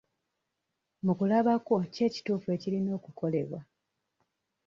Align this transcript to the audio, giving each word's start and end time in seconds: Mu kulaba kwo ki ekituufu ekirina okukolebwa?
Mu 1.05 1.13
kulaba 1.19 1.53
kwo 1.65 1.75
ki 1.93 1.99
ekituufu 2.07 2.47
ekirina 2.55 2.91
okukolebwa? 2.99 3.59